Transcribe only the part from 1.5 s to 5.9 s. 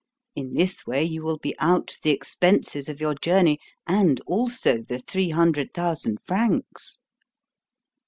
out the expenses of your journey and also the three hundred